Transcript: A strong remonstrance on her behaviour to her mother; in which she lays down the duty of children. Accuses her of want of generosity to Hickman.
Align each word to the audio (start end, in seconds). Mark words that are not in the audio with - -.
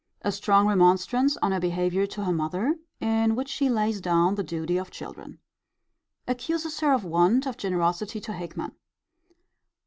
A 0.23 0.31
strong 0.31 0.65
remonstrance 0.65 1.37
on 1.43 1.51
her 1.51 1.59
behaviour 1.59 2.07
to 2.07 2.23
her 2.25 2.33
mother; 2.33 2.75
in 2.99 3.35
which 3.35 3.49
she 3.49 3.69
lays 3.69 4.01
down 4.01 4.33
the 4.33 4.43
duty 4.43 4.77
of 4.77 4.89
children. 4.89 5.37
Accuses 6.27 6.79
her 6.79 6.91
of 6.91 7.03
want 7.05 7.45
of 7.45 7.55
generosity 7.55 8.19
to 8.21 8.33
Hickman. 8.33 8.71